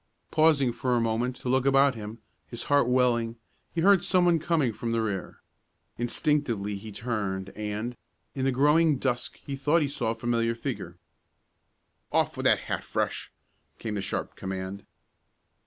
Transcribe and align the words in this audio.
Pausing 0.31 0.73
for 0.73 0.95
a 0.95 0.99
moment 0.99 1.35
to 1.41 1.47
look 1.47 1.67
about 1.67 1.93
him, 1.93 2.17
his 2.47 2.63
heart 2.63 2.87
welling, 2.87 3.35
he 3.71 3.81
heard 3.81 4.03
someone 4.03 4.39
coming 4.39 4.73
from 4.73 4.93
the 4.93 4.99
rear. 5.01 5.41
Instinctively 5.95 6.75
he 6.75 6.91
turned, 6.91 7.49
and 7.55 7.95
in 8.33 8.45
the 8.45 8.51
growing 8.51 8.97
dusk 8.97 9.35
he 9.45 9.55
thought 9.55 9.83
he 9.83 9.87
saw 9.87 10.09
a 10.09 10.15
familiar 10.15 10.55
figure. 10.55 10.97
"Off 12.11 12.35
with 12.35 12.45
that 12.45 12.61
hat, 12.61 12.83
Fresh.!" 12.83 13.31
came 13.77 13.93
the 13.93 14.01
sharp 14.01 14.35
command. 14.35 14.87